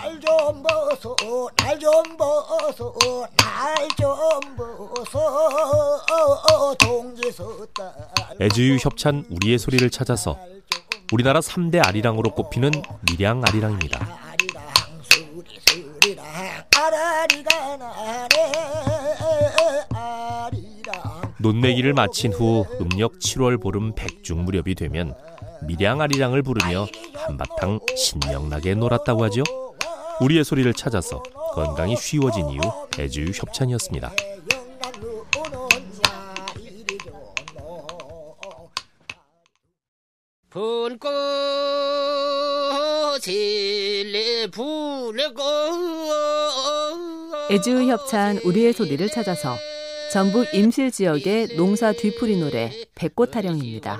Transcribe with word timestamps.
날좀 0.00 0.62
보소 0.62 1.50
날좀 1.56 2.16
보소 2.16 3.26
날좀 3.36 4.56
보소 4.56 5.18
동지서딸 6.78 7.92
애주유 8.40 8.76
협찬 8.76 9.24
우리의 9.28 9.58
소리를 9.58 9.90
찾아서 9.90 10.38
우리나라 11.12 11.40
3대 11.40 11.84
아리랑으로 11.84 12.30
꼽히는 12.30 12.70
밀양 13.10 13.42
아리랑입니다. 13.44 14.06
논매기를 21.38 21.92
마친 21.94 22.32
후 22.32 22.66
음력 22.80 23.18
7월 23.18 23.60
보름 23.60 23.94
백중 23.94 24.44
무렵이 24.44 24.74
되면 24.76 25.14
밀양 25.62 26.00
아리랑을 26.00 26.42
부르며 26.42 26.86
한바탕 27.14 27.80
신명나게 27.96 28.74
놀았다고 28.74 29.24
하죠. 29.24 29.42
우리의 30.20 30.44
소리를 30.44 30.72
찾아서 30.74 31.22
건강이 31.52 31.96
쉬워진 31.96 32.48
이유 32.48 32.60
애주유 32.98 33.30
협찬이었습니다. 33.34 34.12
애주 47.50 47.88
협찬 47.88 48.38
우리의 48.44 48.72
소리를 48.72 49.08
찾아서 49.08 49.56
전북 50.12 50.54
임실 50.54 50.90
지역의 50.90 51.56
농사 51.56 51.92
뒤풀이 51.92 52.38
노래 52.38 52.70
백꽃 52.94 53.30
타령입니다. 53.30 53.98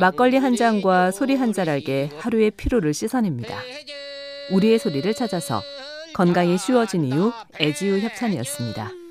막걸리 0.00 0.36
한 0.36 0.56
잔과 0.56 1.10
소리 1.10 1.34
한 1.34 1.52
자락에 1.52 2.10
하루의 2.18 2.50
피로를 2.52 2.92
씻어냅니다. 2.92 3.62
우리의 4.52 4.78
소리를 4.78 5.12
찾아서 5.14 5.62
건강이 6.14 6.58
쉬워진 6.58 7.04
이유 7.04 7.32
애지유 7.60 7.98
협찬이었습니다. 8.00 9.03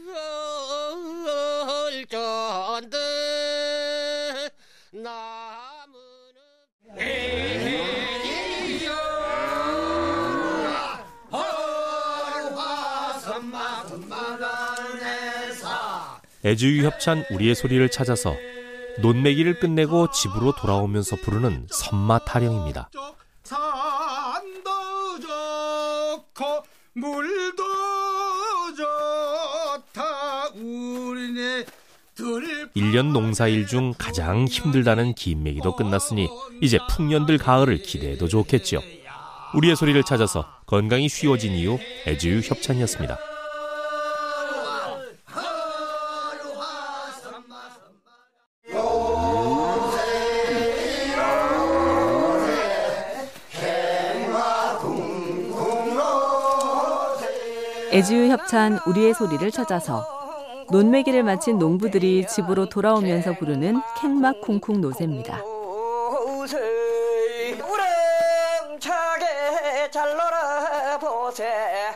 애주유 16.45 16.85
협찬 16.85 17.25
우리의 17.31 17.55
소리를 17.55 17.87
찾아서 17.89 18.35
논매기를 18.99 19.59
끝내고 19.59 20.11
집으로 20.11 20.53
돌아오면서 20.53 21.15
부르는 21.17 21.67
선마 21.69 22.19
타령입니다. 22.19 22.89
산도 23.43 24.69
좋고 25.21 26.63
물도 26.93 27.63
좋다 28.75 30.49
우리네 30.55 31.65
들 32.15 32.71
1년 32.75 33.11
농사일 33.11 33.65
중 33.65 33.93
가장 33.97 34.45
힘들다는 34.45 35.13
긴 35.15 35.43
매기도 35.43 35.75
끝났으니 35.75 36.29
이제 36.61 36.77
풍년들 36.89 37.37
가을을 37.37 37.77
기대해도 37.81 38.27
좋겠죠. 38.27 38.81
우리의 39.55 39.75
소리를 39.75 40.01
찾아서 40.03 40.45
건강이 40.67 41.09
쉬워진 41.09 41.53
이유 41.53 41.79
애주유 42.07 42.41
협찬이었습니다. 42.43 43.32
애지유 57.93 58.31
협찬 58.31 58.79
우리의 58.87 59.13
소리를 59.13 59.51
찾아서 59.51 60.03
논매기를 60.71 61.21
마친 61.21 61.59
농부들이 61.59 62.25
집으로 62.25 62.67
돌아오면서 62.67 63.33
부르는 63.33 63.79
캥막 64.01 64.41
쿵쿵 64.41 64.81
노새입니다. 64.81 65.39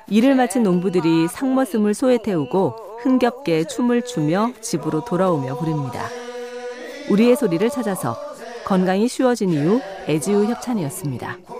일을 0.07 0.35
마친 0.35 0.61
농부들이 0.61 1.27
상머슴을 1.29 1.95
소에 1.95 2.19
태우고 2.19 2.99
흥겹게 3.01 3.63
춤을 3.63 4.03
추며 4.03 4.51
집으로 4.61 5.03
돌아오며 5.03 5.57
부릅니다. 5.57 6.03
우리의 7.09 7.35
소리를 7.35 7.67
찾아서 7.71 8.15
건강이 8.65 9.07
쉬워진 9.07 9.49
이유 9.49 9.81
애지유 10.07 10.45
협찬이었습니다. 10.45 11.56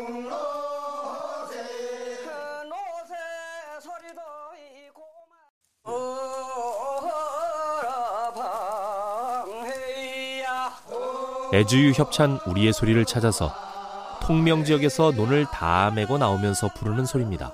애주유 11.54 11.94
협찬 11.96 12.40
우리의 12.46 12.74
소리를 12.74 13.04
찾아서 13.06 13.54
통명 14.22 14.66
지역에서 14.66 15.12
논을 15.12 15.46
다 15.46 15.92
메고 15.96 16.18
나오면서 16.18 16.70
부르는 16.76 17.06
소리입니다. 17.06 17.54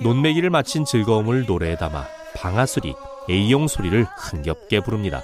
논매기를 0.00 0.48
마친 0.50 0.84
즐거움을 0.84 1.44
노래에 1.46 1.76
담아 1.76 2.06
방아소리, 2.36 2.94
A용 3.28 3.66
소리를 3.66 4.04
흥겹게 4.04 4.80
부릅니다. 4.80 5.22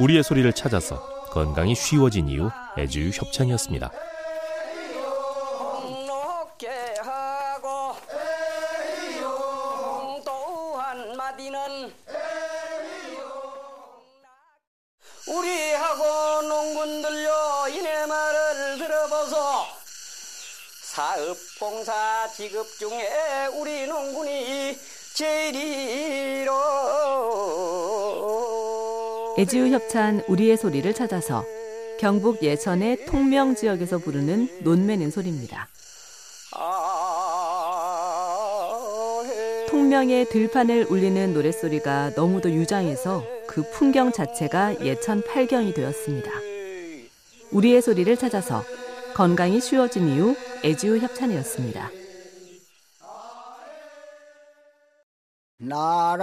우리의 0.00 0.22
소리를 0.22 0.50
찾아서 0.52 1.00
건강이 1.26 1.74
쉬워진 1.74 2.28
이유 2.28 2.50
애주유 2.78 3.10
협찬이었습니다. 3.10 3.90
한마디는 11.30 11.92
우리하고 15.28 16.42
농군들요 16.42 17.68
이내 17.70 18.06
말을 18.06 18.78
들어보소. 18.78 19.36
사업 20.82 21.36
공사 21.60 22.28
지급 22.34 22.66
중에 22.78 23.46
우리 23.54 23.86
농군이 23.86 24.76
제일이로. 25.14 26.52
애지유 29.38 29.72
협찬 29.72 30.24
우리의 30.26 30.56
소리를 30.56 30.92
찾아서 30.94 31.44
경북 32.00 32.42
예천의 32.42 33.06
통명 33.06 33.54
지역에서 33.54 33.98
부르는 33.98 34.64
논매는 34.64 35.10
소리입니다. 35.10 35.68
통명의 39.70 40.24
들판을 40.24 40.86
울리는 40.90 41.32
노랫소리가 41.32 42.10
너무도 42.16 42.50
유장해서 42.50 43.22
그 43.46 43.62
풍경 43.70 44.10
자체가 44.10 44.84
예천 44.84 45.22
팔경이 45.22 45.72
되었습니다. 45.74 46.28
우리의 47.52 47.80
소리를 47.80 48.16
찾아서 48.16 48.64
건강이 49.14 49.60
쉬워진 49.60 50.08
이유 50.08 50.34
애지유 50.64 50.98
협찬이었습니다. 50.98 51.88
나라에는 55.58 56.18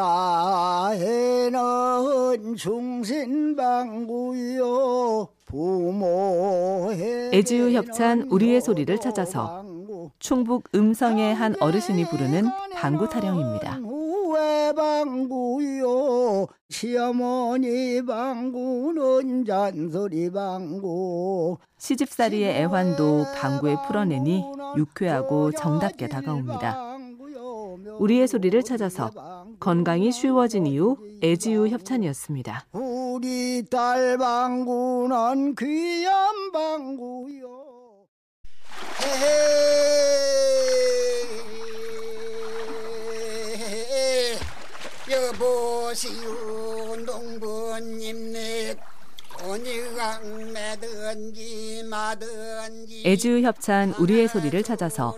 충신방구요 2.58 4.18
부모의 5.46 7.30
애지유 7.34 7.72
협찬 7.72 8.28
우리의 8.30 8.60
소리를 8.60 9.00
찾아서 9.00 9.64
충북 10.20 10.70
음성의 10.74 11.36
한 11.36 11.56
어르신이 11.60 12.06
부르는 12.10 12.50
방구 12.76 13.10
타령입니다. 13.10 13.80
방구요 14.78 16.48
시어머니 16.70 18.06
방구는 18.06 19.46
잔소리 19.46 20.30
방구 20.30 21.58
시집살이의 21.78 22.62
애환도 22.62 23.26
방구에 23.36 23.76
풀어내니 23.88 24.44
유쾌하고 24.76 25.52
정답게 25.54 26.08
다가옵니다. 26.08 26.98
우리의 28.00 28.28
소리를 28.28 28.62
찾아서 28.62 29.10
건강이 29.60 30.12
쉬워진 30.12 30.68
이유 30.68 30.98
애지유 31.24 31.70
협찬이었습니다. 31.70 32.66
우리 32.74 33.64
딸 33.70 34.18
방구는 34.18 35.56
귀한 35.56 36.52
방구요 36.52 37.57
여보시오 45.10 46.96
농부님 47.06 48.34
네 48.34 48.76
어느 49.44 49.96
강매든지 49.96 51.84
마든지. 51.90 53.04
애지우 53.06 53.42
협찬 53.42 53.94
우리의 54.00 54.28
소리를 54.28 54.62
찾아서 54.64 55.16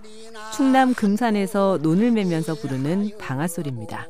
충남 0.56 0.94
금산에서 0.94 1.80
논을 1.82 2.12
매면서 2.12 2.56
부르는 2.56 3.18
방아소리입니다. 3.18 4.08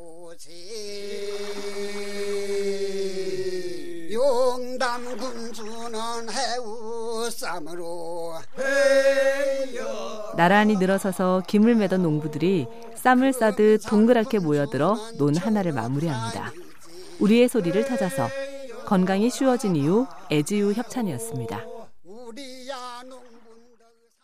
용담 4.10 5.16
군주는 5.16 5.98
해우쌈으로 6.30 8.34
나란히 10.36 10.76
늘어서서 10.76 11.42
김을 11.46 11.76
매던 11.76 12.02
농부들이 12.02 12.66
쌈을 12.96 13.32
싸듯 13.32 13.82
동그랗게 13.88 14.40
모여들어 14.40 14.96
논 15.16 15.36
하나를 15.36 15.72
마무리합니다. 15.72 16.52
우리의 17.20 17.48
소리를 17.48 17.86
찾아서 17.86 18.28
건강이 18.86 19.30
쉬워진 19.30 19.76
이유 19.76 20.06
애지우 20.32 20.72
협찬이었습니다. 20.72 21.60